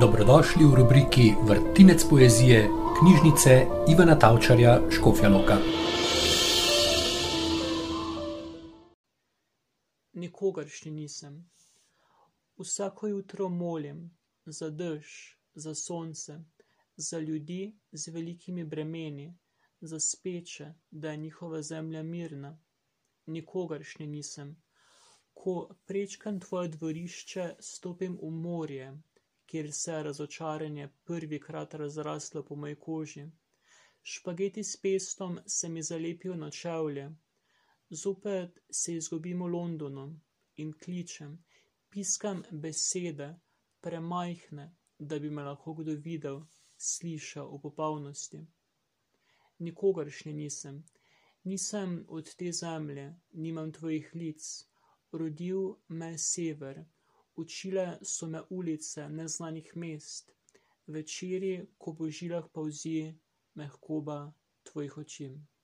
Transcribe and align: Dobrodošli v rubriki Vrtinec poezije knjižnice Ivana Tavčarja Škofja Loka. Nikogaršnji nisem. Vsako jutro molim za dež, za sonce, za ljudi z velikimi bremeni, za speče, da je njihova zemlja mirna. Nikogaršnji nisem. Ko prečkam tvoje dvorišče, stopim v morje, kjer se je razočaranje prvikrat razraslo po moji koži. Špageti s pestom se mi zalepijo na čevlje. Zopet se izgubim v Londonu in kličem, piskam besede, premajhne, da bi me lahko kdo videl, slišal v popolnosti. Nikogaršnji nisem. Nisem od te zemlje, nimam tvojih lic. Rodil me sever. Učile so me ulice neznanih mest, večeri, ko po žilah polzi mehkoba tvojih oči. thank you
Dobrodošli 0.00 0.64
v 0.64 0.74
rubriki 0.74 1.34
Vrtinec 1.42 2.04
poezije 2.10 2.70
knjižnice 2.98 3.66
Ivana 3.90 4.18
Tavčarja 4.18 4.90
Škofja 4.90 5.28
Loka. 5.28 5.56
Nikogaršnji 10.12 10.92
nisem. 10.92 11.50
Vsako 12.56 13.06
jutro 13.06 13.48
molim 13.48 14.16
za 14.46 14.70
dež, 14.70 15.06
za 15.54 15.74
sonce, 15.74 16.44
za 16.96 17.18
ljudi 17.18 17.76
z 17.92 18.08
velikimi 18.08 18.64
bremeni, 18.64 19.34
za 19.80 20.00
speče, 20.00 20.74
da 20.90 21.10
je 21.10 21.16
njihova 21.16 21.62
zemlja 21.62 22.02
mirna. 22.02 22.60
Nikogaršnji 23.26 24.06
nisem. 24.06 24.62
Ko 25.34 25.74
prečkam 25.86 26.40
tvoje 26.40 26.68
dvorišče, 26.68 27.54
stopim 27.60 28.18
v 28.22 28.30
morje, 28.30 29.02
kjer 29.48 29.72
se 29.72 29.92
je 29.92 30.02
razočaranje 30.02 30.88
prvikrat 31.04 31.74
razraslo 31.74 32.42
po 32.44 32.56
moji 32.56 32.76
koži. 32.76 33.24
Špageti 34.02 34.64
s 34.64 34.76
pestom 34.76 35.38
se 35.46 35.68
mi 35.68 35.82
zalepijo 35.82 36.36
na 36.36 36.50
čevlje. 36.50 37.10
Zopet 37.90 38.58
se 38.70 38.94
izgubim 38.94 39.42
v 39.42 39.46
Londonu 39.46 40.20
in 40.56 40.72
kličem, 40.72 41.38
piskam 41.90 42.42
besede, 42.50 43.28
premajhne, 43.80 44.66
da 44.98 45.18
bi 45.18 45.30
me 45.30 45.42
lahko 45.42 45.74
kdo 45.74 45.96
videl, 46.04 46.40
slišal 46.76 47.48
v 47.56 47.60
popolnosti. 47.62 48.44
Nikogaršnji 49.58 50.32
nisem. 50.32 50.84
Nisem 51.44 52.04
od 52.08 52.34
te 52.36 52.52
zemlje, 52.52 53.14
nimam 53.32 53.72
tvojih 53.72 54.10
lic. 54.14 54.44
Rodil 55.12 55.74
me 55.88 56.18
sever. 56.18 56.84
Učile 57.38 57.98
so 58.02 58.26
me 58.26 58.40
ulice 58.50 59.08
neznanih 59.08 59.76
mest, 59.76 60.32
večeri, 60.86 61.68
ko 61.78 61.94
po 61.94 62.10
žilah 62.10 62.48
polzi 62.52 63.14
mehkoba 63.54 64.32
tvojih 64.62 64.98
oči. 64.98 65.28
thank 65.28 65.38
you 65.38 65.57